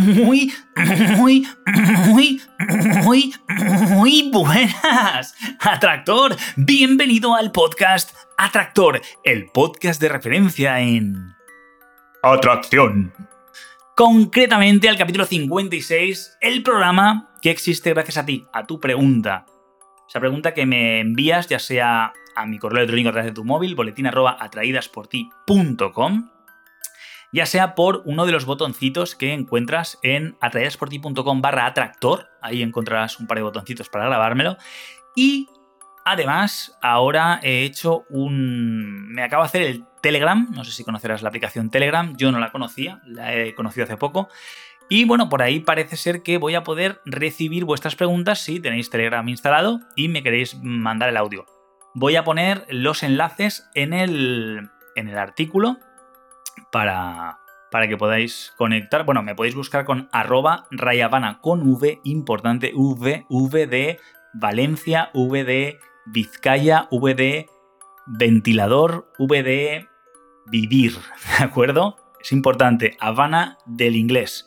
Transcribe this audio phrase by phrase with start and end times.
[0.00, 0.50] Muy,
[1.18, 1.46] muy,
[2.06, 2.40] muy,
[3.04, 3.34] muy,
[3.88, 5.34] muy buenas.
[5.60, 11.34] Atractor, bienvenido al podcast Atractor, el podcast de referencia en
[12.22, 13.12] atracción.
[13.94, 19.44] Concretamente al capítulo 56, el programa que existe gracias a ti, a tu pregunta.
[20.08, 23.44] Esa pregunta que me envías ya sea a mi correo electrónico a través de tu
[23.44, 26.30] móvil, boletín arroba atraídasporti.com
[27.32, 33.18] ya sea por uno de los botoncitos que encuentras en atraídasporti.com barra atractor, ahí encontrarás
[33.18, 34.56] un par de botoncitos para grabármelo,
[35.14, 35.48] y
[36.04, 39.08] además ahora he hecho un...
[39.12, 42.38] me acabo de hacer el Telegram, no sé si conocerás la aplicación Telegram, yo no
[42.38, 44.28] la conocía, la he conocido hace poco,
[44.92, 48.90] y bueno, por ahí parece ser que voy a poder recibir vuestras preguntas si tenéis
[48.90, 51.46] Telegram instalado y me queréis mandar el audio.
[51.94, 55.78] Voy a poner los enlaces en el, en el artículo
[56.70, 57.38] para,
[57.70, 59.04] para que podáis conectar.
[59.04, 63.98] Bueno, me podéis buscar con arroba rayavana con V, importante, V, V de
[64.34, 67.46] Valencia, V de Vizcaya, V de
[68.06, 69.88] ventilador, V de
[70.46, 70.92] vivir,
[71.38, 71.96] ¿de acuerdo?
[72.20, 74.46] Es importante, Habana del inglés,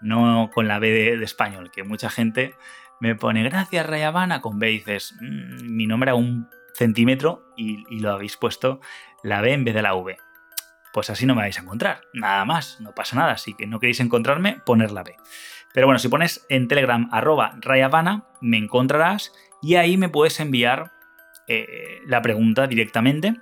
[0.00, 2.54] no con la B de, español, que mucha gente
[3.00, 8.00] me pone gracias Rayavana con B dices, mm, mi nombre a un centímetro y, y
[8.00, 8.80] lo habéis puesto
[9.22, 10.16] la B en vez de la V
[10.94, 12.02] pues así no me vais a encontrar.
[12.14, 13.36] Nada más, no pasa nada.
[13.36, 15.16] Si que no queréis encontrarme, poner la B.
[15.74, 20.92] Pero bueno, si pones en Telegram arroba rayavana, me encontrarás y ahí me puedes enviar
[21.48, 23.34] eh, la pregunta directamente.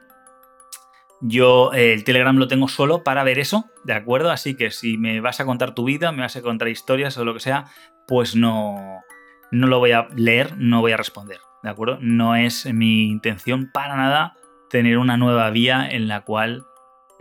[1.20, 4.30] Yo eh, el Telegram lo tengo solo para ver eso, ¿de acuerdo?
[4.30, 7.24] Así que si me vas a contar tu vida, me vas a contar historias o
[7.26, 7.66] lo que sea,
[8.08, 9.02] pues no,
[9.50, 11.98] no lo voy a leer, no voy a responder, ¿de acuerdo?
[12.00, 14.36] No es mi intención para nada
[14.70, 16.64] tener una nueva vía en la cual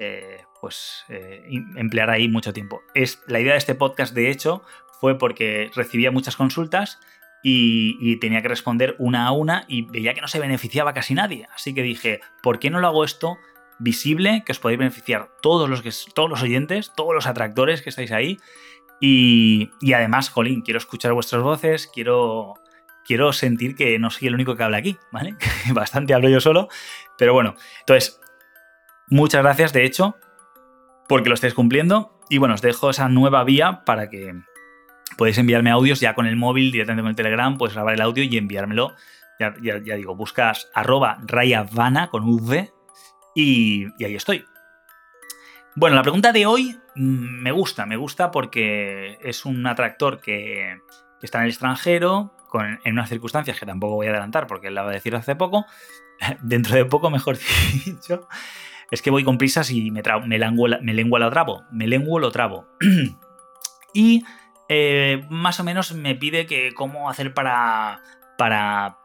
[0.03, 1.43] eh, pues eh,
[1.75, 2.81] emplear ahí mucho tiempo.
[2.95, 4.63] Es, la idea de este podcast, de hecho,
[4.99, 6.99] fue porque recibía muchas consultas
[7.43, 11.47] y, tenía que responder una a una y veía que no se beneficiaba casi nadie.
[11.53, 13.37] Así que dije, ¿por qué no lo hago esto
[13.77, 17.89] visible, que os podéis beneficiar todos los, que, todos los oyentes, todos los atractores que
[17.89, 18.39] estáis ahí?
[18.99, 22.55] Y, además, jolín, quiero escuchar vuestras voces, quiero,
[23.05, 25.35] quiero sentir que no soy el único que habla aquí, ¿vale?
[25.73, 26.69] Bastante hablo yo solo,
[27.19, 28.19] pero bueno, entonces
[29.11, 30.15] Muchas gracias, de hecho,
[31.09, 32.17] porque lo estáis cumpliendo.
[32.29, 34.33] Y bueno, os dejo esa nueva vía para que
[35.17, 38.23] podéis enviarme audios ya con el móvil, directamente con el Telegram, puedes grabar el audio
[38.23, 38.95] y enviármelo.
[39.37, 42.71] Ya, digo, buscas arroba rayavana con V
[43.35, 44.45] y, ahí estoy.
[45.75, 50.77] Bueno, la pregunta de hoy mm, me gusta, me gusta porque es un atractor que,
[51.21, 52.33] está en el extranjero,
[52.85, 55.65] en unas circunstancias que tampoco voy a adelantar porque la va a decir hace poco,
[56.41, 57.37] dentro de poco, mejor
[57.85, 58.29] dicho,
[58.91, 60.37] es que voy con prisas y me, me,
[60.81, 61.63] me lengua lo trabo.
[61.71, 62.67] Me lenguo lo trabo.
[63.93, 64.23] y
[64.67, 68.01] eh, más o menos me pide que cómo hacer para,
[68.37, 68.97] para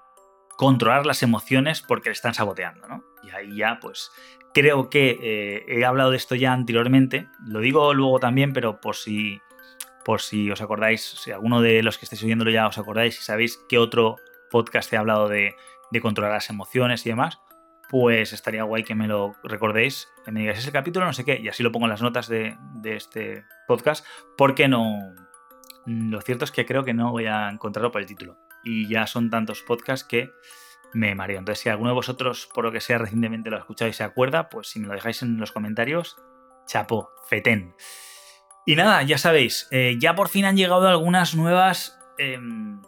[0.56, 3.04] controlar las emociones porque le están saboteando, ¿no?
[3.22, 4.10] Y ahí ya, pues,
[4.52, 7.28] creo que eh, he hablado de esto ya anteriormente.
[7.46, 9.40] Lo digo luego también, pero por si,
[10.04, 13.22] por si os acordáis, si alguno de los que estáis oyéndolo ya os acordáis y
[13.22, 14.16] sabéis qué otro
[14.50, 15.54] podcast he hablado de,
[15.90, 17.38] de controlar las emociones y demás,
[17.88, 21.38] pues estaría guay que me lo recordéis, que me digáis ese capítulo, no sé qué,
[21.40, 24.04] y así lo pongo en las notas de, este podcast,
[24.36, 25.14] porque no...
[25.86, 28.36] Lo cierto es que creo que no voy a encontrarlo por el título.
[28.64, 30.32] Y ya son tantos podcasts que
[30.92, 31.38] me mareo.
[31.38, 34.02] Entonces, si alguno de vosotros, por lo que sea, recientemente lo ha escuchado y se
[34.02, 36.16] acuerda, pues si me lo dejáis en los comentarios,
[36.66, 37.76] chapo, fetén.
[38.64, 42.82] Y nada, ya sabéis, eh, ya por fin han llegado algunas nuevas em,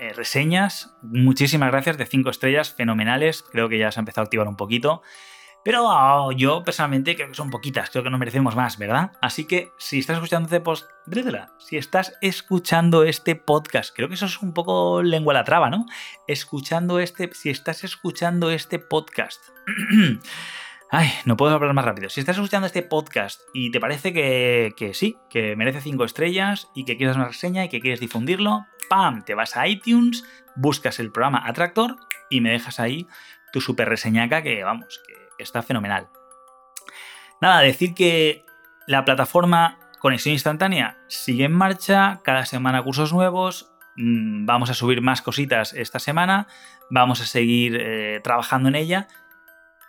[0.00, 0.96] eh, reseñas.
[1.02, 3.42] Muchísimas gracias de 5 estrellas, fenomenales.
[3.42, 5.02] Creo que ya se ha empezado a activar un poquito.
[5.62, 9.12] Pero oh, yo personalmente creo que son poquitas, creo que no merecemos más, ¿verdad?
[9.20, 10.88] Así que si estás escuchando este post,
[11.58, 15.84] si estás escuchando este podcast, creo que eso es un poco lengua la traba, ¿no?
[16.26, 19.40] Escuchando este, si estás escuchando este podcast.
[20.92, 22.08] Ay, no puedo hablar más rápido.
[22.08, 26.84] Si estás escuchando este podcast y te parece que, sí, que merece 5 estrellas y
[26.84, 29.22] que quieres una reseña y que quieres difundirlo, ¡pam!
[29.24, 30.24] Te vas a iTunes,
[30.56, 31.96] buscas el programa Atractor
[32.28, 33.06] y me dejas ahí
[33.52, 36.08] tu super reseñaca que, vamos, que está fenomenal.
[37.40, 38.44] Nada, decir que
[38.88, 45.02] la plataforma Conexión instantánea sigue en marcha, cada semana cursos nuevos, mm, vamos a subir
[45.02, 46.48] más cositas esta semana,
[46.88, 49.08] vamos a seguir eh, trabajando en ella.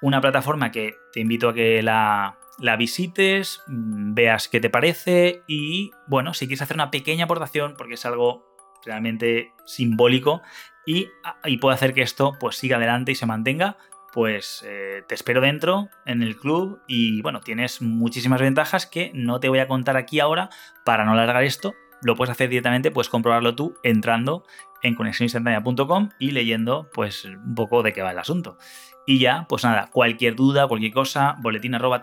[0.01, 5.43] Una plataforma que te invito a que la, la visites, mm, veas qué te parece
[5.47, 8.45] y, bueno, si quieres hacer una pequeña aportación, porque es algo
[8.85, 10.41] realmente simbólico
[10.85, 11.09] y,
[11.45, 13.77] y puede hacer que esto pues siga adelante y se mantenga,
[14.11, 19.39] pues eh, te espero dentro en el club y bueno, tienes muchísimas ventajas que no
[19.39, 20.49] te voy a contar aquí ahora
[20.83, 21.73] para no alargar esto.
[22.01, 24.43] Lo puedes hacer directamente, puedes comprobarlo tú entrando
[24.81, 28.57] en conexioninstantánea.com y leyendo pues un poco de qué va el asunto.
[29.05, 31.99] Y ya, pues nada, cualquier duda, cualquier cosa, boletín arroba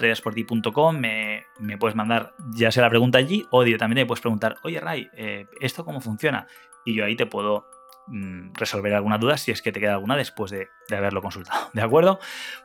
[0.92, 4.80] me, me puedes mandar ya sea la pregunta allí o directamente me puedes preguntar, oye
[4.80, 6.46] Ray, eh, ¿esto cómo funciona?
[6.84, 7.66] Y yo ahí te puedo
[8.10, 11.70] Mm, resolver alguna duda si es que te queda alguna después de, haberlo consultado.
[11.74, 12.18] ¿De acuerdo?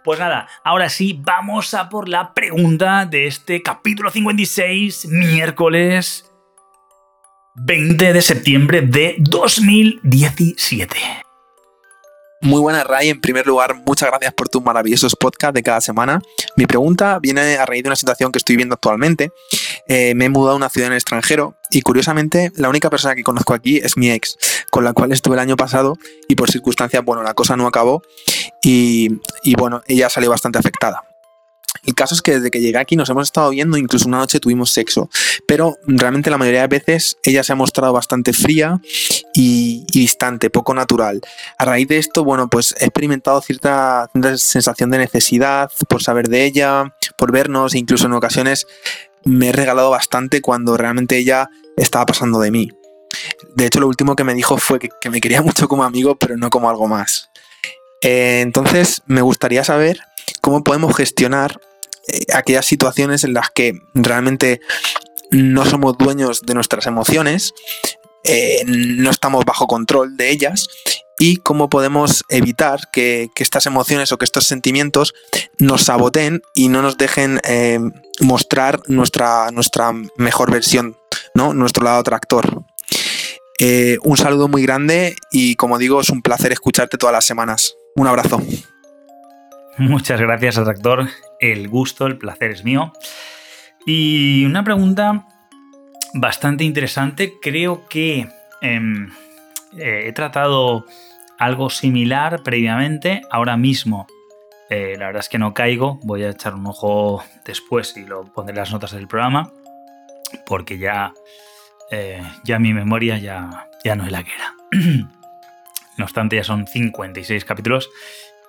[0.03, 6.32] Pues nada, ahora sí, vamos a por la pregunta de este capítulo 56, miércoles
[7.55, 10.97] 20 de septiembre de 2017.
[12.41, 13.09] Muy buenas, Ray.
[13.09, 16.19] En primer lugar, muchas gracias por tus maravillosos podcasts de cada semana.
[16.57, 19.31] Mi pregunta viene a raíz de una situación que estoy viendo actualmente.
[19.87, 23.13] Eh, me he mudado a una ciudad en el extranjero y curiosamente la única persona
[23.13, 24.35] que conozco aquí es mi ex,
[24.71, 25.97] con la cual estuve el año pasado
[26.27, 28.01] y por circunstancias, bueno, la cosa no acabó
[28.63, 31.03] y, y bueno, ella salió bastante afectada.
[31.81, 34.39] El caso es que desde que llegué aquí nos hemos estado viendo, incluso una noche
[34.39, 35.09] tuvimos sexo,
[35.47, 38.79] pero realmente la mayoría de veces ella se ha mostrado bastante fría
[39.33, 41.21] y, distante, poco natural.
[41.57, 46.45] A raíz de esto, bueno, pues he experimentado cierta, sensación de necesidad por saber de
[46.45, 48.67] ella, por vernos, e incluso en ocasiones
[49.25, 52.71] me he regalado bastante cuando realmente ella estaba pasando de mí.
[53.55, 56.37] De hecho, lo último que me dijo fue que, me quería mucho como amigo, pero
[56.37, 57.29] no como algo más.
[58.01, 59.99] Eh, entonces, me gustaría saber
[60.41, 61.59] cómo podemos gestionar
[62.07, 64.59] eh, aquellas situaciones en las que realmente
[65.31, 67.53] no somos dueños de nuestras emociones,
[68.25, 70.67] eh, no estamos bajo control de ellas
[71.17, 75.13] y cómo podemos evitar que, estas emociones o que estos sentimientos
[75.59, 77.79] nos saboteen y no nos dejen eh,
[78.19, 80.97] mostrar nuestra, nuestra mejor versión,
[81.33, 81.53] ¿no?
[81.53, 82.63] nuestro lado atractor.
[84.03, 87.75] un saludo muy grande y como digo, es un placer escucharte todas las semanas.
[87.95, 88.41] Un abrazo.
[89.77, 91.07] Muchas gracias, Atractor.
[91.39, 92.93] El gusto, el placer es mío.
[93.87, 95.25] Y una pregunta
[96.13, 97.39] bastante interesante.
[97.41, 98.27] Creo que
[98.61, 99.09] em,
[99.77, 100.85] eh, he tratado
[101.39, 103.23] algo similar previamente.
[103.31, 104.05] Ahora mismo,
[104.69, 105.99] eh, la verdad es que no caigo.
[106.03, 109.51] Voy a echar un ojo después y lo pondré en las notas del programa.
[110.45, 111.13] Porque ya,
[111.89, 114.53] eh, ya mi memoria ya, ya no es la que era.
[115.97, 117.89] no obstante, ya son 56 capítulos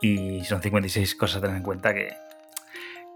[0.01, 2.15] y son 56 cosas a tener en cuenta que,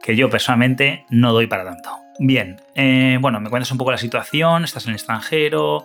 [0.03, 1.91] que yo personalmente no doy para tanto.
[2.19, 5.85] Bien, eh, bueno, me cuentas un poco la situación, estás en el extranjero,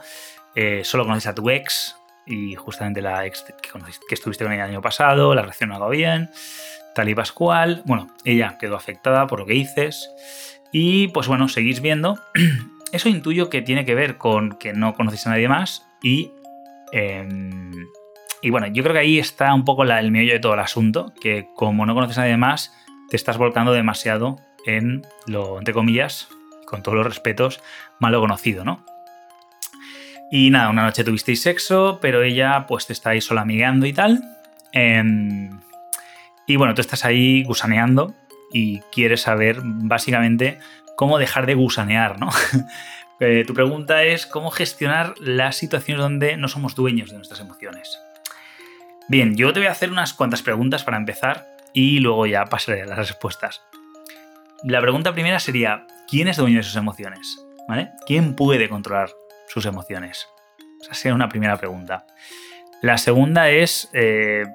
[0.56, 1.96] eh, solo conoces a tu ex
[2.26, 3.70] y justamente la ex que,
[4.08, 6.30] que estuviste con ella el año pasado, la relación no ha bien,
[6.96, 7.84] tal y pascual.
[7.86, 10.10] Bueno, ella quedó afectada por lo que dices
[10.72, 12.20] y pues bueno, seguís viendo.
[12.92, 16.32] Eso intuyo que tiene que ver con que no conoces a nadie más y...
[16.92, 17.72] Em,
[18.44, 21.14] y bueno, yo creo que ahí está un poco el meollo de todo el asunto,
[21.22, 22.74] que como no conoces a nadie más,
[23.10, 26.28] te estás volcando demasiado en lo, entre comillas,
[26.66, 27.62] con todos los respetos,
[28.00, 28.86] malo conocido, ¿no?
[30.30, 33.94] Y nada, una noche tuvisteis sexo, pero ella pues te está ahí solo amigueando y
[33.94, 34.22] tal.
[34.74, 35.62] Em,
[36.46, 38.14] y bueno, tú estás ahí gusaneando
[38.52, 40.60] y quieres saber básicamente
[40.98, 42.30] cómo dejar de gusanear, ¿no?
[43.20, 47.98] Eh, tu pregunta es cómo gestionar las situaciones donde no somos dueños de nuestras emociones.
[49.10, 52.84] Bien, yo te voy a hacer unas cuantas preguntas para empezar y luego ya pasaré
[52.84, 53.62] a las respuestas.
[54.64, 57.38] La pregunta primera sería, ¿quién es dueño de sus emociones?
[57.68, 57.92] ¿Vale?
[58.06, 59.10] ¿Quién puede controlar
[59.50, 60.28] sus emociones?
[60.82, 62.06] Esa sería una primera pregunta.
[62.82, 64.46] La segunda es, eh,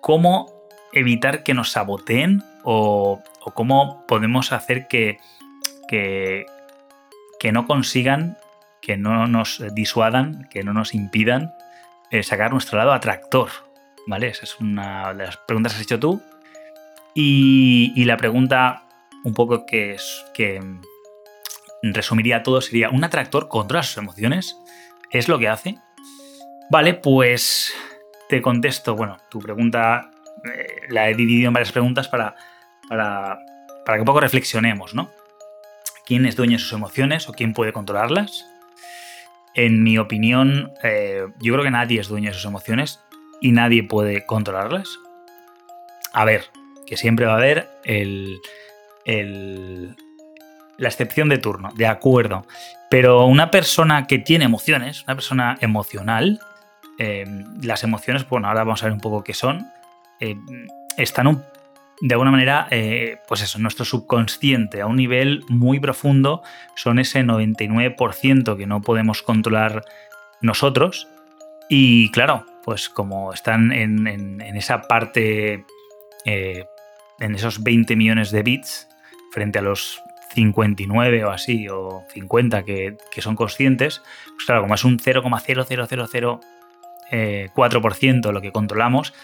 [0.00, 0.52] ¿cómo
[0.92, 3.22] evitar que nos saboteen o,
[3.54, 5.18] cómo podemos hacer que,
[5.88, 6.44] que,
[7.40, 8.36] que no consigan,
[8.82, 11.54] que no nos disuadan, que no nos impidan
[12.10, 13.50] eh, sacar nuestro lado atractor,
[14.06, 14.28] ¿vale?
[14.28, 16.22] Esa es una de las preguntas que has hecho tú.
[17.14, 18.84] Y, la pregunta
[19.24, 20.60] un poco que, es, que
[21.82, 24.56] resumiría todo sería, ¿un atractor controla sus emociones?
[25.10, 25.78] ¿Es lo que hace?
[26.70, 27.72] Vale, pues
[28.28, 30.10] te contesto, bueno, tu pregunta
[30.44, 32.36] eh, la he dividido en varias preguntas para,
[32.88, 33.38] para,
[33.84, 35.10] para que un poco reflexionemos, ¿no?
[36.04, 38.44] ¿Quién es dueño de sus emociones o quién puede controlarlas?
[39.56, 43.00] En mi opinión, eh, yo creo que nadie es dueño de sus emociones
[43.40, 44.98] y nadie puede controlarlas.
[46.12, 46.44] A ver,
[46.86, 48.38] que siempre va a haber el,
[50.76, 52.46] la excepción de turno, de acuerdo.
[52.90, 56.38] Pero una persona que tiene emociones, una persona emocional,
[56.98, 57.24] eh,
[57.62, 59.66] las emociones, bueno, ahora vamos a ver un poco qué son,
[60.20, 60.36] eh,
[60.98, 61.26] están
[62.00, 66.42] de alguna manera, eh, pues eso, nuestro subconsciente a un nivel muy profundo,
[66.74, 69.84] son ese 99% que no podemos controlar
[70.40, 71.08] nosotros.
[71.68, 75.64] Y claro, pues como están en, esa parte,
[76.24, 78.88] en esos 20 millones de bits,
[79.32, 80.00] frente a los
[80.36, 84.02] 59 o así, o 50 que, son conscientes,
[84.34, 86.40] pues claro, como es un 0,0004%
[87.10, 89.14] eh, lo que controlamos,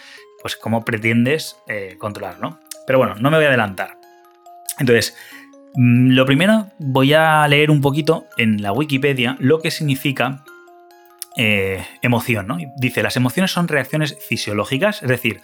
[0.43, 2.59] pues cómo pretendes eh, controlar, ¿no?
[2.85, 3.97] Pero bueno, no me voy a adelantar.
[4.77, 5.15] Entonces,
[5.73, 10.43] mm, lo primero voy a leer un poquito en la Wikipedia lo que significa
[11.37, 12.57] eh, emoción, ¿no?
[12.77, 15.41] Dice, las emociones son reacciones fisiológicas, es decir,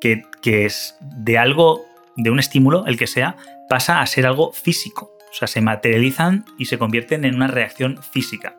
[0.00, 1.86] que, que es de algo,
[2.16, 3.36] de un estímulo, el que sea,
[3.68, 5.13] pasa a ser algo físico.
[5.34, 8.56] O sea, se materializan y se convierten en una reacción física,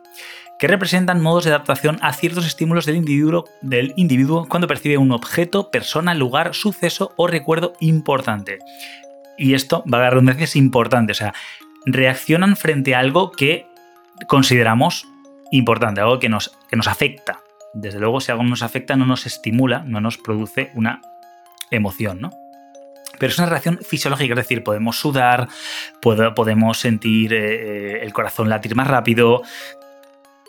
[0.58, 5.10] que representan modos de adaptación a ciertos estímulos del individuo, del individuo cuando percibe un
[5.10, 8.58] objeto, persona, lugar, suceso o recuerdo importante.
[9.38, 11.12] Y esto, va a dar redundancia, es importante.
[11.12, 11.32] O sea,
[11.86, 13.66] reaccionan frente a algo que
[14.28, 15.08] consideramos
[15.52, 17.40] importante, algo que nos, que nos afecta.
[17.72, 21.00] Desde luego, si algo nos afecta, no nos estimula, no nos produce una
[21.70, 22.30] emoción, ¿no?
[23.18, 25.48] Pero es una reacción fisiológica, es decir, podemos sudar,
[26.00, 29.42] podemos sentir eh, el corazón latir más rápido,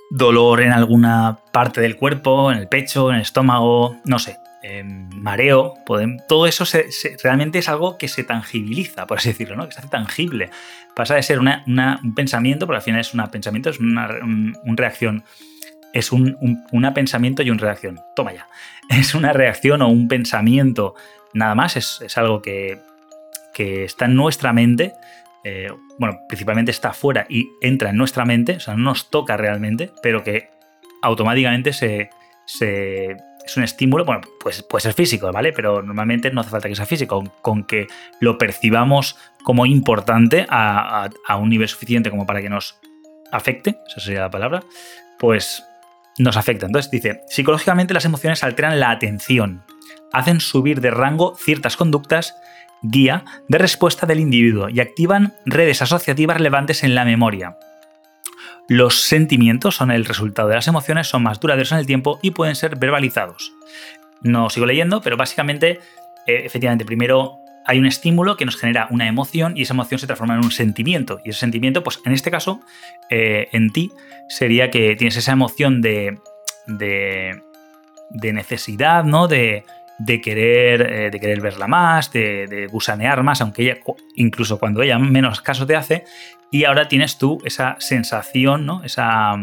[0.09, 5.09] dolor en alguna parte del cuerpo, en el pecho, en el estómago, no sé, em,
[5.09, 5.73] mareo,
[6.27, 6.63] todo eso
[7.23, 9.67] realmente es algo que se tangibiliza, por así decirlo, ¿no?
[9.67, 10.49] que se hace tangible.
[10.95, 14.07] Pasa de ser un pensamiento, porque al final es un pensamiento, es una
[14.63, 15.23] reacción
[15.97, 16.37] es un,
[16.93, 17.99] pensamiento y una reacción.
[18.15, 18.47] Toma ya.
[18.89, 20.95] Es una reacción o un pensamiento
[21.33, 22.79] nada más, es, algo que,
[23.57, 24.93] está en nuestra mente,
[25.43, 29.35] eh, bueno, principalmente está afuera y entra en nuestra mente, o sea, no nos toca
[29.35, 30.49] realmente, pero que
[31.01, 32.09] automáticamente se,
[33.47, 35.53] es un estímulo, bueno, pues puede ser físico, ¿vale?
[35.53, 37.87] Pero normalmente no hace falta que sea físico, con, que
[38.19, 42.79] lo percibamos como importante a, un nivel suficiente como para que nos
[43.31, 44.63] afecte, esa sería la palabra,
[45.17, 45.63] pues
[46.17, 46.65] nos afecta.
[46.65, 49.63] Entonces dice, psicológicamente las emociones alteran la atención,
[50.11, 52.35] hacen subir de rango ciertas conductas
[52.81, 57.57] guía de respuesta del individuo y activan redes asociativas relevantes en la memoria.
[58.69, 62.31] Los sentimientos son el resultado de las emociones, son más duraderos en el tiempo y
[62.31, 63.53] pueden ser verbalizados.
[64.21, 65.79] No sigo leyendo, pero básicamente,
[66.27, 70.07] eh, efectivamente, primero hay un estímulo que nos genera una emoción y esa emoción se
[70.07, 71.19] transforma en un sentimiento.
[71.23, 72.61] Y ese sentimiento, pues en este caso,
[73.09, 73.91] eh, en ti,
[74.27, 76.19] sería que tienes esa emoción de,
[76.65, 77.41] de,
[78.09, 79.27] de necesidad, ¿no?
[79.27, 79.65] De,
[79.99, 83.77] de querer, eh, de querer verla más, de, gusanear más, aunque ella,
[84.15, 86.03] incluso cuando ella menos caso te hace,
[86.51, 88.83] y ahora tienes tú esa sensación, ¿no?
[88.83, 89.35] Esa,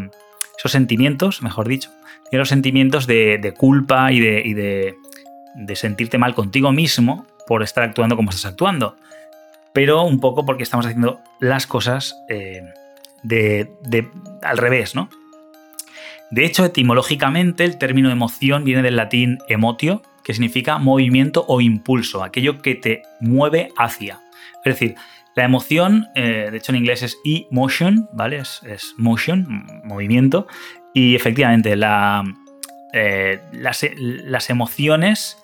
[0.57, 1.91] esos sentimientos, mejor dicho,
[2.39, 4.97] los sentimientos de, culpa y, de,
[5.55, 8.97] de, sentirte mal contigo mismo por estar actuando como estás actuando.
[9.73, 12.63] Pero un poco porque estamos haciendo las cosas eh,
[13.23, 13.69] de,
[14.43, 15.09] al revés, ¿no?
[16.31, 22.25] De hecho, etimológicamente, el término emoción viene del latín emotio, que significa movimiento o impulso,
[22.25, 24.21] aquello que te mueve hacia.
[24.65, 24.97] Es decir,
[25.37, 28.39] la emoción, eh, de hecho en inglés es emotion, ¿vale?
[28.39, 30.47] Es, motion, movimiento.
[30.95, 31.75] Y efectivamente,
[32.93, 35.39] eh, las, emociones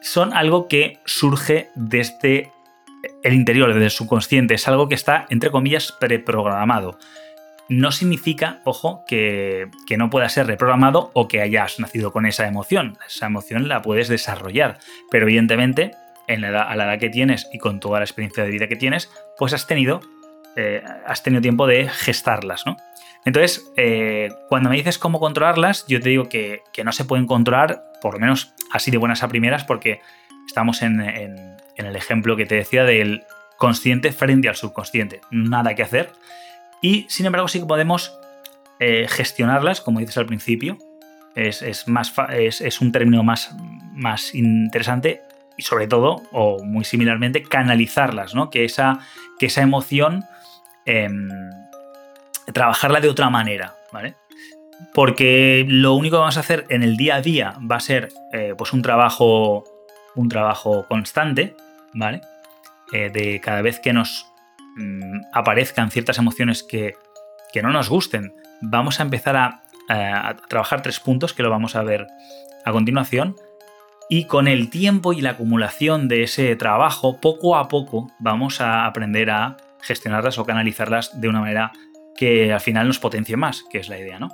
[0.00, 2.52] son algo que surge desde
[3.22, 4.54] el interior, desde el subconsciente.
[4.54, 6.98] Es algo que está, entre comillas, preprogramado
[7.70, 12.98] no significa, ojo, que, no pueda ser reprogramado o que hayas nacido con esa emoción.
[13.06, 15.92] Esa emoción la puedes desarrollar, pero evidentemente
[16.26, 18.74] en la a la edad que tienes y con toda la experiencia de vida que
[18.74, 19.08] tienes,
[19.38, 20.00] pues has tenido,
[20.56, 22.76] eh, has tenido tiempo de gestarlas, ¿no?
[23.24, 27.84] Entonces, eh, cuando me dices cómo controlarlas, yo te digo que, no se pueden controlar,
[28.02, 30.00] por lo menos así de buenas a primeras, porque
[30.44, 33.22] estamos en el ejemplo que te decía del
[33.58, 35.20] consciente frente al subconsciente.
[35.30, 36.10] Nada que hacer.
[36.80, 38.12] Y sin embargo sí que podemos
[38.78, 40.78] eh, gestionarlas, como dices al principio.
[41.34, 43.54] Es, más es, un término más,
[43.92, 45.22] más interesante
[45.56, 48.50] y sobre todo, o muy similarmente, canalizarlas, ¿no?
[48.50, 48.98] Que esa,
[49.38, 50.24] que esa emoción,
[50.86, 51.28] em,
[52.52, 54.16] trabajarla de otra manera, ¿vale?
[54.94, 58.08] Porque lo único que vamos a hacer en el día a día va a ser
[58.32, 59.64] eh, pues un trabajo,
[60.14, 61.54] un trabajo constante,
[61.92, 62.22] ¿vale?
[62.92, 64.29] Eh, de cada vez que nos
[64.80, 66.94] Mm, aparezcan ciertas emociones que,
[67.62, 68.32] no nos gusten,
[68.62, 69.62] vamos a empezar a,
[70.48, 72.06] trabajar tres puntos que lo vamos a ver
[72.64, 73.36] a continuación.
[74.08, 78.86] Y con el tiempo y la acumulación de ese trabajo, poco a poco vamos a
[78.86, 81.72] aprender a gestionarlas o canalizarlas de una manera
[82.16, 84.28] que al final nos potencie más, que es la idea, ¿no?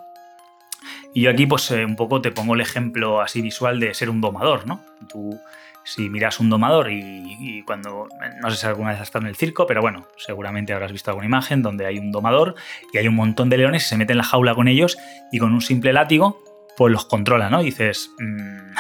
[1.15, 4.11] Y yo aquí, pues, eh, un poco te pongo el ejemplo así visual de ser
[4.11, 4.83] un domador, ¿no?
[5.09, 5.41] Tú,
[5.87, 8.09] si miras un domador y, cuando,
[8.43, 11.12] no sé si alguna vez has estado en el circo, pero bueno, seguramente habrás visto
[11.12, 12.57] alguna imagen donde hay un domador
[12.93, 14.99] y hay un montón de leones y se mete en la jaula con ellos
[15.31, 16.43] y con un simple látigo,
[16.76, 17.62] pues los controla, ¿no?
[17.62, 18.73] Y dices, mm,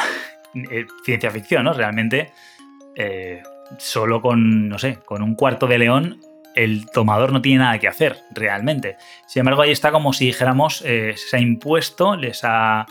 [0.72, 1.72] eh, ciencia ficción, ¿no?
[1.74, 2.32] Realmente,
[2.96, 3.40] eh,
[3.78, 6.20] solo con, no sé, con un cuarto de león
[6.56, 8.96] el tomador no tiene nada que hacer realmente.
[9.26, 12.86] Sin embargo, ahí está como si dijéramos, eh, se ha impuesto, les ha,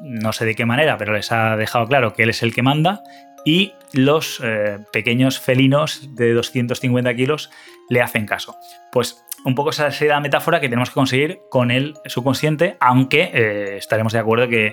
[0.00, 2.62] no sé de qué manera, pero les ha dejado claro que él es el que
[2.62, 3.02] manda
[3.44, 7.50] y los eh, pequeños felinos de 250 kilos
[7.88, 8.56] le hacen caso.
[8.92, 13.30] Pues un poco esa sería la metáfora que tenemos que conseguir con el subconsciente, aunque
[13.32, 14.72] eh, estaremos de acuerdo que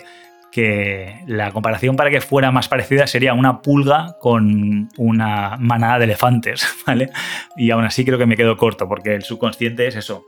[0.56, 6.06] que la comparación para que fuera más parecida sería una pulga con una manada de
[6.06, 7.10] elefantes, ¿vale?
[7.58, 10.24] Y aún así creo que me quedo corto, porque el subconsciente es eso,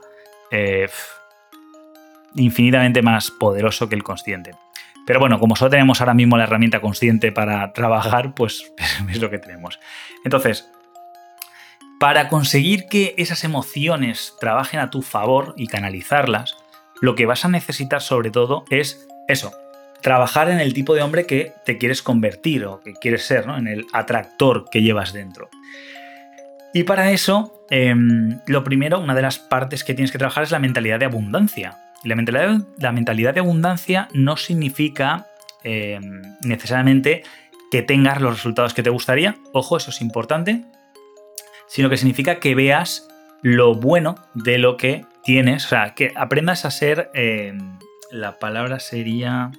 [0.50, 0.86] eh,
[2.34, 4.52] infinitamente más poderoso que el consciente.
[5.06, 8.72] Pero bueno, como solo tenemos ahora mismo la herramienta consciente para trabajar, pues
[9.10, 9.80] es lo que tenemos.
[10.24, 10.70] Entonces,
[11.98, 16.56] para conseguir que esas emociones trabajen a tu favor y canalizarlas,
[17.00, 19.52] lo que vas a necesitar sobre todo es eso,
[20.00, 23.56] trabajar en el tipo de hombre que te quieres convertir o que quieres ser, ¿no?
[23.56, 25.48] en el atractor que llevas dentro.
[26.72, 30.50] Y para eso, em, lo primero, una de las partes que tienes que trabajar es
[30.50, 31.78] la mentalidad de abundancia.
[32.04, 35.26] La mentalidad, de abundancia no significa
[35.64, 37.22] em, necesariamente
[37.70, 40.64] que tengas los resultados que te gustaría, ojo, eso es importante,
[41.66, 43.08] sino que significa que veas
[43.42, 47.78] lo bueno de lo que tienes, o sea, que aprendas a ser, em,
[48.10, 49.50] la palabra sería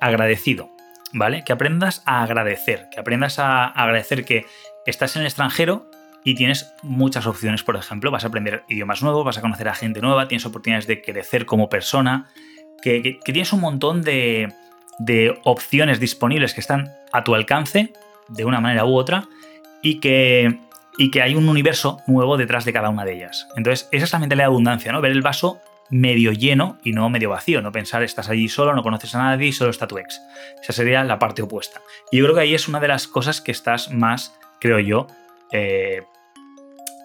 [0.00, 0.70] agradecido,
[1.12, 1.44] ¿vale?
[1.44, 4.46] Que aprendas a agradecer, que aprendas a agradecer que
[4.86, 5.89] estás en el extranjero
[6.24, 9.74] y tienes muchas opciones, por ejemplo, vas a aprender idiomas nuevos, vas a conocer a
[9.74, 12.28] gente nueva, tienes oportunidades de crecer como persona,
[12.82, 14.52] que, tienes un montón de,
[14.98, 17.92] de opciones disponibles que están a tu alcance,
[18.28, 19.28] de una manera u otra,
[19.82, 20.58] y que,
[20.98, 23.48] y que hay un universo nuevo detrás de cada una de ellas.
[23.56, 25.00] Entonces, esa es la mentalidad de abundancia, ¿no?
[25.00, 27.60] Ver el vaso medio lleno y no medio vacío.
[27.60, 30.20] No pensar estás allí solo, no conoces a nadie y solo está tu ex.
[30.62, 31.80] Esa sería la parte opuesta.
[32.10, 35.06] Y yo creo que ahí es una de las cosas que estás más, creo yo,
[35.52, 36.02] eh,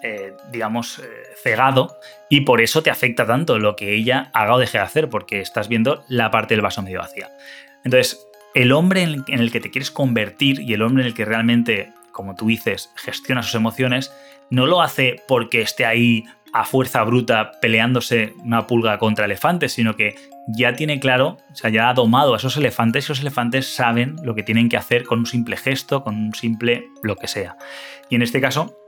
[0.02, 1.02] eh, digamos, eh,
[1.42, 5.08] cegado y por eso te afecta tanto lo que ella haga o deje de hacer,
[5.08, 7.30] porque estás viendo la parte del vaso medio vacía.
[7.84, 11.24] Entonces, el hombre en el que te quieres convertir y el hombre en el que
[11.24, 14.12] realmente, como tú dices, gestiona sus emociones,
[14.50, 19.94] no lo hace porque esté ahí a fuerza bruta peleándose una pulga contra elefantes, sino
[19.94, 20.14] que
[20.48, 24.16] ya tiene claro, o sea, ya ha domado a esos elefantes y esos elefantes saben
[24.22, 27.56] lo que tienen que hacer con un simple gesto, con un simple lo que sea.
[28.08, 28.78] Y en este caso,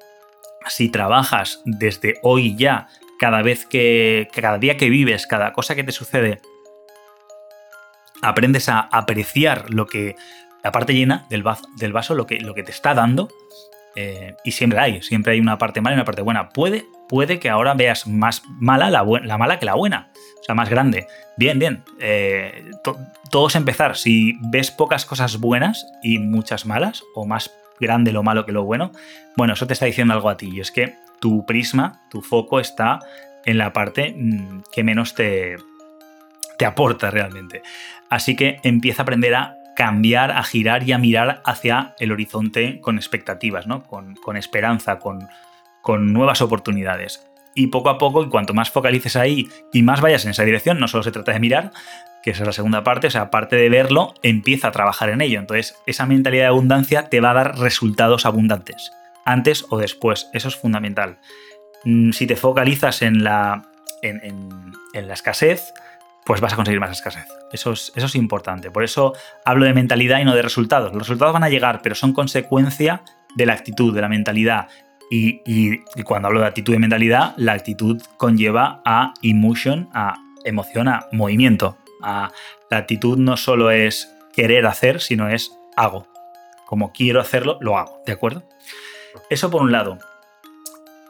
[0.67, 5.85] si trabajas desde hoy ya, cada vez que, cada día que vives, cada cosa que
[5.85, 6.41] te sucede,
[8.23, 10.17] aprendes a apreciar lo que,
[10.63, 13.29] la parte llena del vaso, lo, que, lo que te está dando,
[13.97, 16.51] eh, y siempre hay, siempre hay una parte mala y una parte buena.
[16.51, 20.11] Puede puede que ahora veas más mala la, la mala que la buena.
[20.41, 21.07] O sea, más grande.
[21.37, 21.83] Bien, bien.
[21.99, 22.71] Eh,
[23.31, 23.97] todo es empezar.
[23.97, 28.65] Si ves pocas cosas buenas y muchas malas, o más grande lo malo que lo
[28.65, 28.93] bueno,
[29.37, 30.51] bueno, eso te está diciendo algo a ti.
[30.53, 33.01] Y es que tu prisma, tu foco está
[33.45, 35.57] en la parte mm, que menos te,
[36.59, 37.63] te aporta realmente.
[38.11, 42.81] Así que empieza a aprender a cambiar, a girar y a mirar hacia el horizonte
[42.81, 43.85] con expectativas, ¿no?
[43.85, 45.29] con, con esperanza, con,
[45.83, 47.25] con nuevas oportunidades.
[47.55, 50.81] Y poco a poco, y cuanto más focalices ahí y más vayas en esa dirección,
[50.81, 51.71] no solo se trata de mirar,
[52.23, 55.21] que esa es la segunda parte, o sea, aparte de verlo, empieza a trabajar en
[55.21, 55.39] ello.
[55.39, 58.93] Entonces, esa mentalidad de abundancia te va a dar resultados abundantes,
[59.25, 60.29] antes o después.
[60.33, 61.19] Eso es fundamental.
[61.85, 63.69] Mm, si te focalizas en la,
[64.03, 65.73] en, la escasez,
[66.25, 67.27] pues vas a conseguir más escasez.
[67.53, 68.71] Eso es, eso es importante.
[68.71, 70.93] Por eso hablo de mentalidad y no de resultados.
[70.93, 73.03] Los resultados van a llegar, pero son consecuencia
[73.37, 74.69] de la actitud, de la mentalidad.
[75.11, 81.07] Y, cuando hablo de actitud y mentalidad, la actitud conlleva a emotion, a emoción, a
[81.13, 81.79] movimiento.
[82.01, 82.33] La
[82.71, 86.07] actitud no solo es querer hacer, sino es hago.
[86.67, 88.43] Como quiero hacerlo, lo hago, ¿de acuerdo?
[89.31, 89.99] Eso por un lado.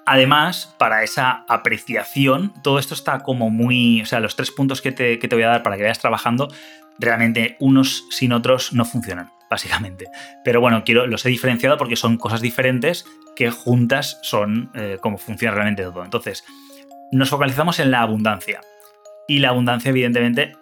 [0.07, 4.01] Además, para esa apreciación, todo esto está como muy.
[4.01, 5.98] O sea, los tres puntos que te, que te voy a dar para que vayas
[5.98, 6.48] trabajando,
[6.98, 10.07] realmente unos sin otros no funcionan básicamente.
[10.44, 15.18] Pero bueno, quiero, los he diferenciado porque son cosas diferentes que juntas son eh, como
[15.18, 16.05] funciona realmente todo.
[16.05, 16.44] Entonces,
[17.12, 18.61] nos focalizamos en la abundancia.
[19.27, 20.57] Y la abundancia, evidentemente,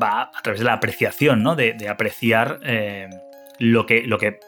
[0.00, 1.56] va a través de la apreciación, ¿no?
[1.56, 3.08] De, apreciar eh,
[3.58, 4.38] lo, que, lo que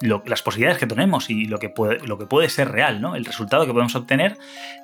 [0.00, 3.14] las posibilidades que tenemos y lo que, puede, lo que puede ser real, ¿no?
[3.14, 4.36] El resultado que podemos obtener,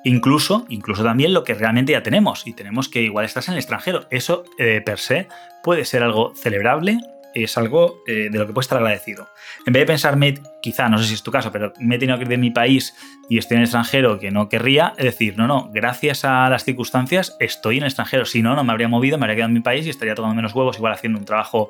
[0.03, 2.47] incluso, incluso también lo que realmente ya tenemos.
[2.47, 4.07] Y tenemos que igual estás en el extranjero.
[4.11, 5.27] Eso, eh, per se,
[5.63, 6.99] puede ser algo celebrable,
[7.33, 9.27] es algo eh, de lo que puedes estar agradecido.
[9.65, 12.17] En vez de pensarme, quizá, no sé si es tu caso, pero me he tenido
[12.17, 12.95] que ir de mi país
[13.29, 16.63] y estoy en el extranjero que no querría, es decir, no, no, gracias a las
[16.63, 18.25] circunstancias estoy en el extranjero.
[18.25, 20.35] Si no, no me habría movido, me habría quedado en mi país y estaría tomando
[20.35, 21.69] menos huevos, igual haciendo un trabajo,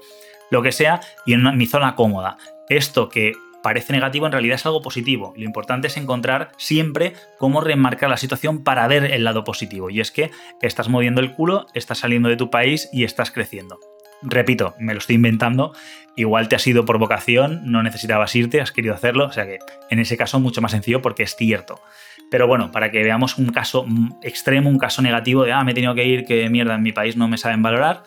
[0.52, 2.38] lo que sea, y en mi zona cómoda.
[2.70, 5.34] Esto que parece negativo en realidad es algo positivo.
[5.36, 9.90] Lo importante es encontrar siempre cómo remarcar la situación para ver el lado positivo.
[9.90, 13.80] Y es que estás moviendo el culo, estás saliendo de tu país y estás creciendo.
[14.22, 15.74] Repito, me lo estoy inventando.
[16.16, 19.26] Igual te has ido por vocación, no necesitabas irte, has querido hacerlo.
[19.26, 21.82] O sea que en ese caso mucho más sencillo porque es cierto.
[22.30, 23.86] Pero bueno, para que veamos un caso
[24.22, 26.92] extremo, un caso negativo de, ah, me he tenido que ir, que mierda, en mi
[26.92, 28.04] país no me saben valorar,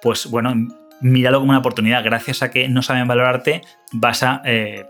[0.00, 0.54] pues bueno,
[1.00, 2.04] míralo como una oportunidad.
[2.04, 4.86] Gracias a que no saben valorarte, vas a, eh,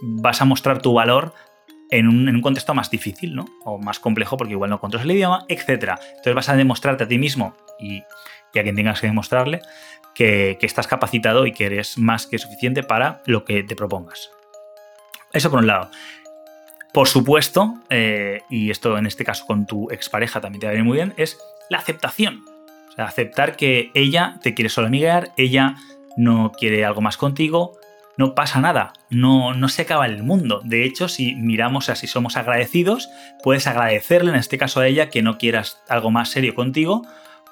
[0.00, 1.34] vas a mostrar tu valor
[1.90, 3.46] en un, contexto más difícil, ¿no?
[3.64, 5.94] O más complejo, porque igual no controlas el idioma, etc.
[6.16, 8.02] Entonces vas a demostrarte a ti mismo y,
[8.54, 9.60] a quien tengas que demostrarle
[10.14, 14.30] que, estás capacitado y que eres más que suficiente para lo que te propongas.
[15.32, 15.90] Eso por un lado.
[16.92, 20.72] Por supuesto, eh, y esto en este caso con tu expareja también te va a
[20.72, 22.44] venir muy bien, es la aceptación
[23.04, 25.76] aceptar que ella te quiere solo amiguear, ella
[26.16, 27.78] no quiere algo más contigo,
[28.16, 30.60] no pasa nada, no, no se acaba el mundo.
[30.64, 33.08] De hecho, si miramos así, somos agradecidos,
[33.44, 37.02] puedes agradecerle, en este caso a ella, que no quieras algo más serio contigo,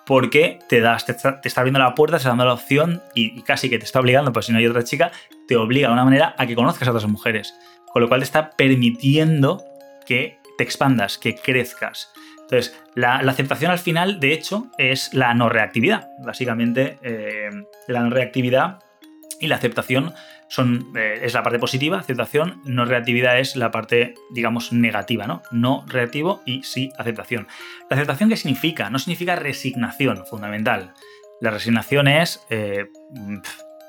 [0.06, 3.68] porque te, das, te, está, abriendo la puerta, te está dando la opción y, casi
[3.68, 5.10] que te está obligando, pues si no hay otra chica,
[5.48, 7.54] te obliga de una manera a que conozcas a otras mujeres.
[7.92, 9.64] Con lo cual te está permitiendo
[10.06, 12.12] que te expandas, que crezcas.
[12.42, 16.08] Entonces, la, aceptación al final, de hecho, es la no reactividad.
[16.24, 17.50] Básicamente, eh,
[17.88, 18.78] la no reactividad
[19.40, 20.14] y la aceptación
[20.48, 25.42] son, eh, es la parte positiva, aceptación, no reactividad es la parte, digamos, negativa, ¿no?
[25.50, 27.48] No reactivo y sí aceptación.
[27.90, 28.90] ¿La aceptación qué significa?
[28.90, 30.94] No significa resignación, fundamental.
[31.40, 32.86] La resignación es, eh,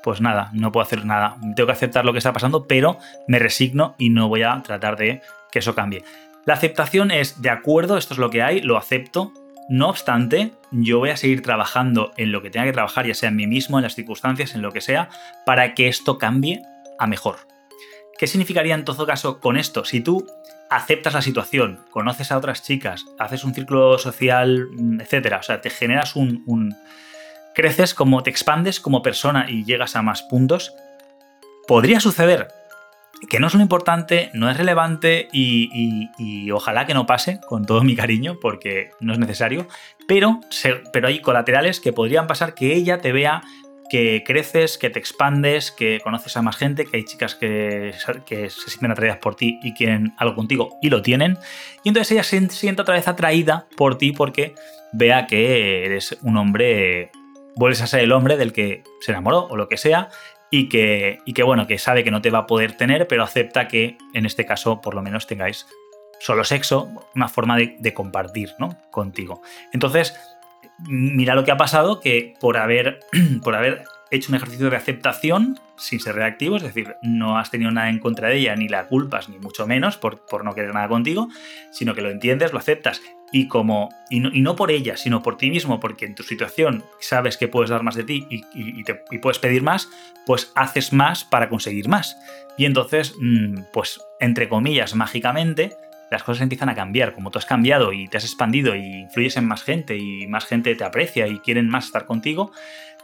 [0.02, 1.36] pues nada, no puedo hacer nada.
[1.54, 4.96] Tengo que aceptar lo que está pasando, pero me resigno y no voy a tratar
[4.96, 6.04] de que eso cambie.
[6.44, 9.32] La aceptación es, de acuerdo, esto es lo que hay, lo acepto.
[9.68, 13.28] No obstante, yo voy a seguir trabajando en lo que tenga que trabajar, ya sea
[13.28, 15.10] en mí mismo, en las circunstancias, en lo que sea,
[15.44, 16.62] para que esto cambie
[16.98, 17.36] a mejor.
[18.18, 19.84] ¿Qué significaría en todo caso con esto?
[19.84, 20.26] Si tú
[20.70, 25.60] aceptas la situación, conoces a otras chicas, haces un círculo social, mm, etcétera, o sea,
[25.60, 26.74] te generas un, un
[27.54, 30.72] creces como te expandes como persona y llegas a más puntos,
[31.66, 32.48] podría suceder
[33.28, 37.82] que no es lo importante, no es relevante y, ojalá que no pase con todo
[37.82, 39.66] mi cariño porque no es necesario,
[40.06, 40.40] pero,
[40.92, 43.42] pero hay colaterales que podrían pasar que ella te vea
[43.90, 47.94] que creces, que te expandes, que conoces a más gente, que hay chicas que,
[48.26, 51.38] que, se sienten atraídas por ti y quieren algo contigo y lo tienen.
[51.84, 54.54] Y entonces ella se siente otra vez atraída por ti porque
[54.92, 57.10] vea que eres un hombre,
[57.56, 60.10] vuelves a ser el hombre del que se enamoró o lo que sea,
[60.50, 63.22] y que, y que, bueno, que sabe que no te va a poder tener, pero
[63.22, 65.66] acepta que en este caso por lo menos tengáis
[66.20, 68.76] solo sexo, una forma de, compartir ¿no?
[68.90, 69.40] contigo.
[69.72, 70.18] Entonces,
[70.86, 73.00] mira lo que ha pasado, que por haber,
[73.42, 77.70] por haber hecho un ejercicio de aceptación sin ser reactivo, es decir, no has tenido
[77.70, 80.74] nada en contra de ella, ni la culpas, ni mucho menos por, por no querer
[80.74, 81.28] nada contigo,
[81.70, 83.00] sino que lo entiendes, lo aceptas
[83.32, 87.36] y como y no, por ella, sino por ti mismo, porque en tu situación sabes
[87.36, 89.88] que puedes dar más de ti y, te, puedes pedir más,
[90.26, 92.16] pues haces más para conseguir más.
[92.56, 95.76] Y entonces, mm, pues entre comillas, mágicamente,
[96.10, 97.14] las cosas empiezan a cambiar.
[97.14, 100.46] Como tú has cambiado y te has expandido y influyes en más gente y más
[100.46, 102.50] gente te aprecia y quieren más estar contigo,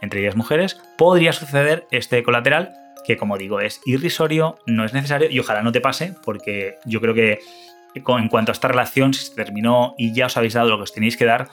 [0.01, 2.73] entre ellas mujeres, podría suceder este colateral
[3.05, 6.99] que como digo es irrisorio, no es necesario y ojalá no te pase porque yo
[6.99, 7.39] creo que
[7.95, 10.83] en cuanto a esta relación, si se terminó y ya os habéis dado lo que
[10.83, 11.49] os tenéis que dar,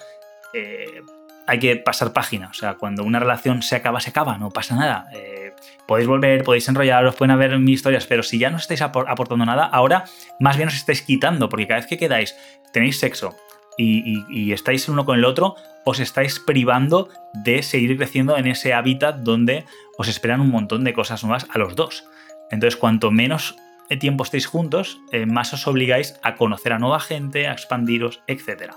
[0.55, 1.02] eh,
[1.46, 2.48] hay que pasar página.
[2.48, 5.07] O sea, cuando una relación se acaba, se acaba, no pasa nada.
[5.12, 5.52] Eh,
[5.87, 9.64] podéis volver, podéis enrollaros, pueden haber mil historias, pero si ya no estáis aportando nada,
[9.64, 10.05] ahora
[10.40, 12.37] más bien os estáis quitando, porque cada vez que quedáis,
[12.72, 13.37] tenéis sexo
[13.76, 18.74] y, y estáis uno con el otro, os estáis privando de seguir creciendo en ese
[18.74, 19.64] hábitat donde
[19.98, 22.05] os esperan un montón de cosas nuevas a los dos.
[22.50, 23.57] Entonces, cuanto menos
[23.96, 28.72] tiempo estéis juntos, eh, más os obligáis a conocer a nueva gente, a expandiros, etc.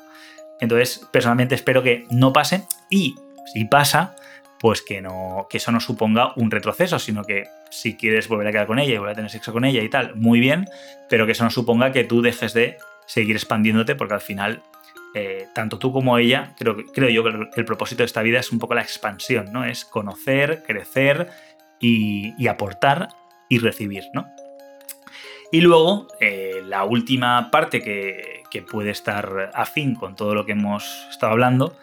[0.60, 3.16] Entonces, personalmente espero que no pase y
[3.54, 4.16] si pasa,
[4.60, 8.52] pues que, no, que eso no suponga un retroceso, sino que si quieres volver a
[8.52, 10.66] quedar con ella y volver a tener sexo con ella y tal, muy bien,
[11.10, 14.64] pero que eso no suponga que tú dejes de seguir expandiéndote porque al final
[15.14, 18.52] eh, tanto tú como ella, creo, creo yo que el, propósito de esta vida es
[18.52, 19.64] un poco la expansión, ¿no?
[19.64, 21.30] Es conocer, crecer
[21.80, 23.08] y, y aportar
[23.48, 24.26] y recibir, ¿no?
[25.56, 31.08] Y luego, eh, la última parte que, puede estar afín con todo lo que hemos
[31.10, 31.78] estado hablando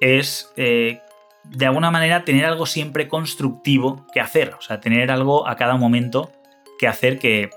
[0.00, 1.00] es, eh,
[1.42, 4.54] de alguna manera, tener algo siempre constructivo que hacer.
[4.54, 6.30] O sea, tener algo a cada momento
[6.78, 7.50] que hacer que,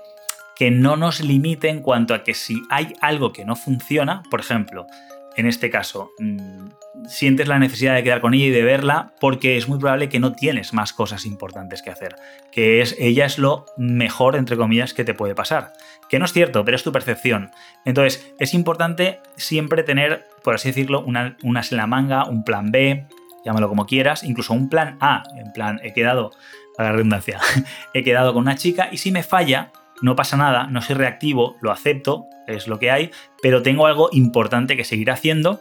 [0.56, 4.40] que no nos limite en cuanto a que si hay algo que no funciona, por
[4.40, 4.88] ejemplo,
[5.36, 6.68] en este caso, mm,
[7.08, 10.20] sientes la necesidad de quedar con ella y de verla porque es muy probable que
[10.20, 12.16] no tienes más cosas importantes que hacer,
[12.52, 15.72] que es ella es lo mejor entre comillas que te puede pasar,
[16.08, 17.50] que no es cierto, pero es tu percepción.
[17.84, 22.70] Entonces, es importante siempre tener, por así decirlo, una, una en la manga, un plan
[22.70, 23.06] B,
[23.44, 26.32] llámalo como quieras, incluso un plan A, en plan he quedado
[26.78, 27.40] a la redundancia,
[27.94, 31.56] he quedado con una chica y si me falla, no pasa nada, no soy reactivo,
[31.60, 33.10] lo acepto, es lo que hay,
[33.42, 35.60] pero tengo algo importante que seguir haciendo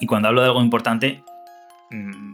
[0.00, 1.22] y cuando hablo de algo importante,
[1.90, 2.32] mm,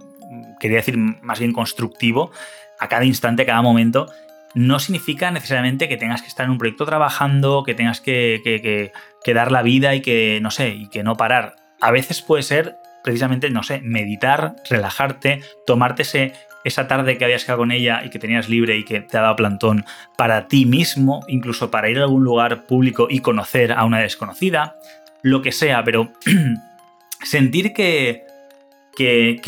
[0.61, 2.31] quería decir más bien constructivo,
[2.79, 4.09] a cada instante, a cada momento,
[4.55, 8.93] no significa necesariamente que tengas que estar en un proyecto trabajando, que tengas que,
[9.27, 11.57] dar la vida y que, no sé, y que no parar.
[11.81, 16.33] A veces puede ser precisamente, no sé, meditar, relajarte, tomarte ese,
[16.67, 19.23] esa tarde que habías quedado con ella y que tenías libre y que te ha
[19.23, 19.85] dado plantón
[20.17, 24.77] para ti mismo, incluso para ir a algún lugar público y conocer a una desconocida,
[25.23, 26.13] lo que sea, pero
[27.23, 28.25] sentir que,
[28.97, 29.41] que,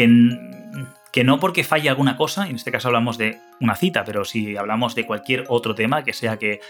[1.12, 4.56] que, no porque falle alguna cosa, en este caso hablamos de una cita, pero si
[4.56, 6.60] hablamos de cualquier otro tema, que sea que,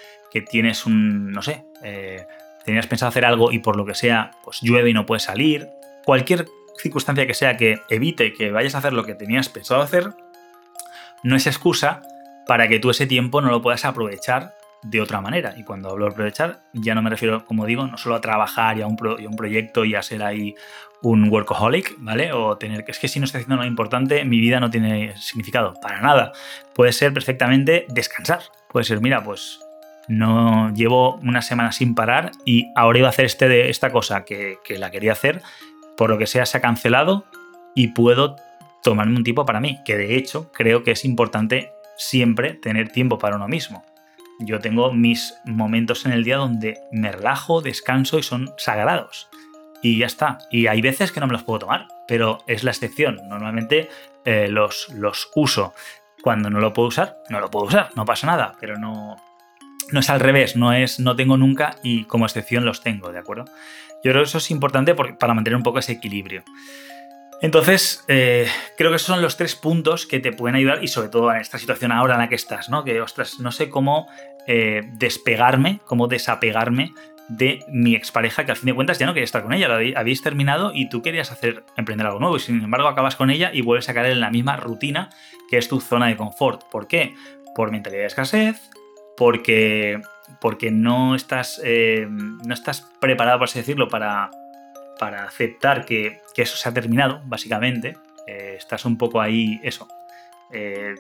[0.51, 2.25] tienes un, no sé, eh,
[2.65, 5.69] tenías pensado hacer algo y por lo que sea, pues llueve y no puedes salir,
[6.07, 6.47] cualquier
[6.79, 10.15] circunstancia que sea que evite que vayas a hacer lo que tenías pensado hacer,
[11.23, 12.03] no es excusa
[12.47, 15.55] para que tú ese tiempo no lo puedas aprovechar de otra manera.
[15.57, 18.79] Y cuando hablo de aprovechar, ya no me refiero, como digo, no solo a trabajar
[18.79, 20.55] y a un, un proyecto y a ser ahí
[21.03, 22.33] un workaholic, ¿vale?
[22.33, 25.17] O tener que es que si no estoy haciendo nada importante, mi vida no tiene
[25.17, 26.33] significado, para nada.
[26.75, 28.41] Puede ser perfectamente descansar.
[28.71, 29.61] Puede ser, mira, pues
[30.09, 34.25] no llevo una semana sin parar y ahora iba a hacer este de esta cosa
[34.25, 35.43] que, que la quería hacer,
[35.97, 37.25] por lo que sea se ha cancelado
[37.75, 38.37] y puedo
[38.89, 43.19] tomarme un tiempo para mí, que de hecho creo que es importante siempre tener tiempo
[43.19, 43.85] para uno mismo.
[44.41, 49.29] Yo tengo mis momentos en el día donde me relajo, descanso y son sagrados.
[49.83, 50.39] Y ya está.
[50.51, 53.21] Y hay veces que no me los puedo tomar, pero es la excepción.
[53.29, 53.91] Normalmente
[54.25, 55.75] eh, los, los uso.
[56.23, 59.17] Cuando no lo puedo usar, no lo puedo usar, no pasa nada, pero no,
[59.93, 63.19] no es al revés, no es no tengo nunca y como excepción los tengo, ¿de
[63.19, 63.45] acuerdo?
[64.03, 66.43] Yo creo que eso es importante para mantener un poco ese equilibrio.
[67.41, 71.09] Entonces, eh, creo que esos son los tres puntos que te pueden ayudar y sobre
[71.09, 72.83] todo en esta situación ahora en la que estás, ¿no?
[72.83, 74.09] Que, ostras, no sé cómo
[74.47, 76.93] eh, despegarme, cómo desapegarme
[77.29, 80.23] de mi expareja, que al fin de cuentas ya no quería estar con ella, habéis
[80.23, 83.61] terminado y tú querías hacer emprender algo nuevo y sin embargo acabas con ella y
[83.61, 85.11] vuelves a caer en la misma rutina
[85.51, 86.65] que es tu zona de confort.
[86.71, 87.15] ¿Por qué?
[87.55, 88.71] Por mentalidad de escasez,
[89.17, 90.01] porque,
[90.41, 94.31] porque no, estás, eh, no estás preparado, por así decirlo, para,
[94.99, 97.97] para aceptar que, eso se ha terminado, básicamente.
[98.27, 99.89] Eh, estás un poco ahí, eso,
[100.53, 100.95] eh,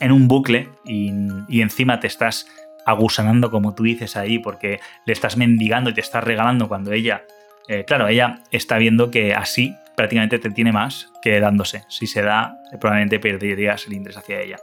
[0.00, 2.46] en un bucle y, encima te estás
[2.86, 7.24] agusanando, como tú dices ahí, porque le estás mendigando y te estás regalando cuando ella,
[7.68, 11.84] eh, claro, ella está viendo que así prácticamente te tiene más que dándose.
[11.88, 14.56] Si se da, probablemente perderías el interés hacia ella.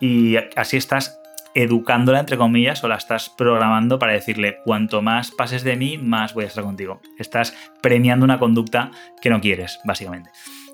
[0.00, 1.20] Y así estás
[1.56, 6.34] educándola, entre comillas, o la estás programando para decirle, cuanto más pases de mí, más
[6.34, 7.00] voy a estar contigo.
[7.18, 8.90] Estás premiando una conducta
[9.22, 10.30] que no quieres, básicamente.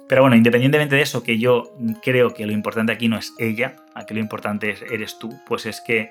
[0.08, 3.76] Pero bueno, independientemente de eso, que yo creo que lo importante aquí no es ella,
[3.94, 6.10] aquí lo importante eres tú, pues es que,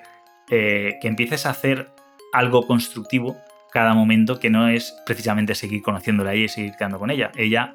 [0.50, 1.90] eh, que empieces a hacer
[2.32, 3.36] algo constructivo
[3.74, 7.30] cada momento que no es precisamente seguir conociéndola y seguir quedando con ella.
[7.36, 7.74] Ella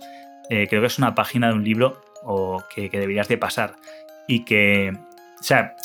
[0.49, 3.75] eh, creo que es una página de un libro o que, que deberías de pasar
[4.27, 4.93] y que,
[5.39, 5.75] o sea,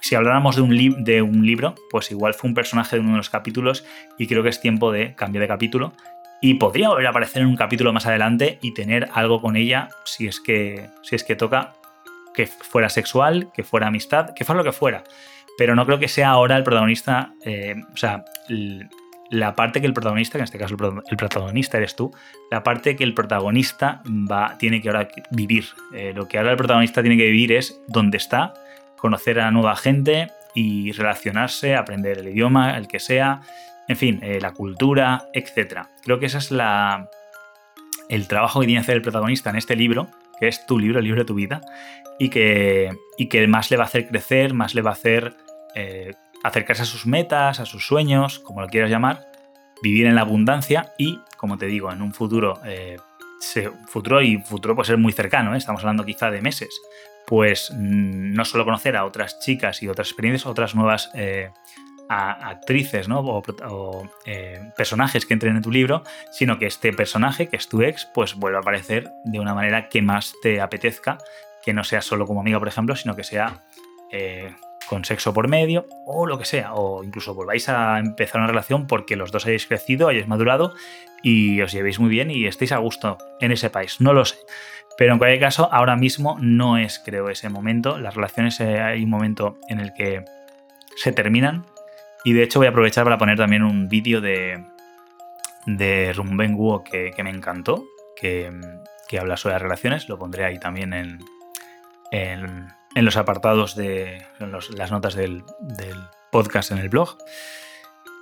[0.00, 3.84] si habláramos de un, libro, pues igual fue un personaje de uno de los capítulos
[4.16, 5.92] y creo que es tiempo de cambiar de capítulo.
[6.40, 9.88] Y podría volver a aparecer en un capítulo más adelante y tener algo con ella
[10.04, 11.74] si es que, si es que toca
[12.32, 15.02] que fuera sexual, que fuera amistad, que fuera lo que fuera.
[15.56, 18.24] Pero no creo que sea ahora el protagonista, eh, o sea,
[19.30, 20.76] la parte que el protagonista, que en este caso
[21.10, 22.12] el protagonista eres tú,
[22.52, 25.64] la parte que el protagonista va, tiene que ahora vivir.
[25.92, 28.54] Eh, lo que ahora el protagonista tiene que vivir es dónde está,
[28.98, 33.40] conocer a nueva gente y relacionarse, aprender el idioma, el que sea,
[33.88, 35.86] en fin, eh, la cultura, etc.
[36.02, 37.08] Creo que ese es la,
[38.08, 40.08] el trabajo que tiene que hacer el protagonista en este libro,
[40.38, 41.60] que es tu libro, el libro de tu vida,
[42.18, 45.34] y que, y que más le va a hacer crecer, más le va a hacer
[45.74, 49.26] eh, acercarse a sus metas, a sus sueños, como lo quieras llamar,
[49.82, 52.96] vivir en la abundancia y, como te digo, en un futuro, eh,
[53.86, 56.80] futuro y futuro puede ser muy cercano, estamos hablando quizá de meses,
[57.28, 61.50] pues mm, no solo conocer a otras chicas y otras experiencias, otras nuevas, eh,
[62.08, 63.20] actrices ¿no?
[63.20, 67.82] o, eh, personajes que entren en tu libro, sino que este personaje, que es tu
[67.82, 71.18] ex, pues vuelva a aparecer de una manera que más te apetezca,
[71.62, 73.62] que no sea solo como amiga, por ejemplo, sino que sea
[74.10, 74.54] eh,
[74.88, 78.86] con sexo por medio o lo que sea, o incluso volváis a empezar una relación
[78.86, 80.72] porque los dos hayáis crecido, hayáis madurado
[81.22, 84.38] y os llevéis muy bien y estéis a gusto en ese país, no lo sé.
[84.98, 87.98] Pero en cualquier caso, ahora mismo no es, creo, ese momento.
[87.98, 90.24] Las relaciones eh, hay un momento en el que
[90.96, 91.64] se terminan.
[92.24, 94.64] Y de hecho voy a aprovechar para poner también un vídeo de,
[95.66, 97.86] de Rumben que, me encantó,
[98.20, 98.50] que,
[99.20, 100.08] habla sobre las relaciones.
[100.08, 101.20] Lo pondré ahí también en,
[102.10, 104.26] en, los apartados de
[104.76, 105.44] las notas del
[106.32, 107.16] podcast en el blog.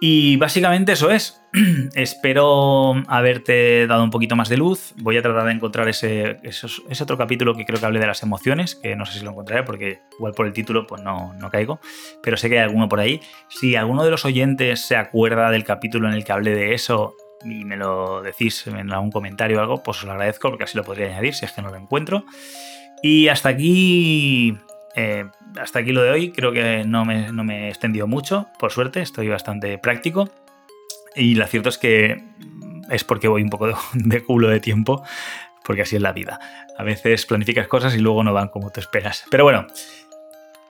[0.01, 1.43] Y básicamente eso es.
[1.95, 4.95] Espero haberte dado un poquito más de luz.
[4.99, 8.23] Voy a tratar de encontrar ese, ese, otro capítulo que creo que hable de las
[8.23, 11.51] emociones, que no sé si lo encontraré porque igual por el título pues no, no
[11.51, 11.81] caigo,
[12.23, 13.21] pero sé que hay alguno por ahí.
[13.49, 17.17] Si alguno de los oyentes se acuerda del capítulo en el que hablé de eso
[17.45, 20.77] y me lo decís en algún comentario o algo, pues os lo agradezco porque así
[20.77, 22.27] lo podría añadir si es que no lo encuentro.
[23.03, 24.59] Y hasta aquí
[24.97, 25.27] eh,
[25.61, 28.73] hasta aquí lo de hoy, creo que no me, no me he extendido mucho, por
[28.73, 30.31] suerte, estoy bastante práctico.
[31.15, 32.25] Y lo cierto es que
[32.91, 35.03] es porque voy un poco de, culo de tiempo,
[35.65, 36.41] porque así es la vida.
[36.79, 39.25] A veces planificas cosas y luego no van como te esperas.
[39.31, 39.67] Pero bueno,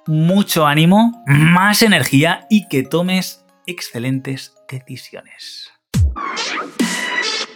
[0.07, 5.71] mucho ánimo, más energía y que tomes excelentes decisiones.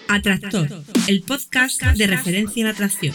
[0.09, 0.69] Atractor,
[1.09, 3.15] el podcast de referencia en atracción